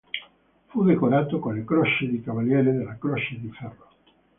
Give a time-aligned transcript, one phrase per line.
[0.65, 3.87] Fu decorato con la Croce di Cavaliere della Croce di Ferro.